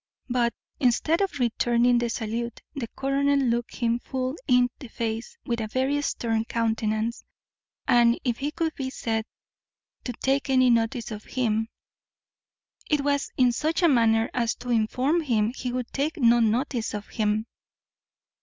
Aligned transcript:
But, 0.29 0.55
instead 0.79 1.21
of 1.21 1.37
returning 1.37 1.99
the 1.99 2.09
salute, 2.09 2.63
the 2.73 2.87
colonel 2.95 3.37
looked 3.37 3.75
him 3.75 3.99
full 3.99 4.35
in 4.47 4.67
the 4.79 4.87
face 4.87 5.37
with 5.45 5.61
a 5.61 5.67
very 5.67 6.01
stern 6.01 6.43
countenance; 6.45 7.23
and, 7.87 8.19
if 8.23 8.37
he 8.39 8.49
could 8.49 8.73
be 8.73 8.89
said 8.89 9.25
to 10.05 10.13
take 10.13 10.49
any 10.49 10.71
notice 10.71 11.11
of 11.11 11.25
him, 11.25 11.69
it 12.89 13.01
was 13.01 13.31
in 13.37 13.51
such 13.51 13.83
a 13.83 13.87
manner 13.87 14.27
as 14.33 14.55
to 14.55 14.71
inform 14.71 15.21
him 15.21 15.53
he 15.55 15.71
would 15.71 15.93
take 15.93 16.17
no 16.17 16.39
notice 16.39 16.95
of 16.95 17.07
him. 17.09 17.45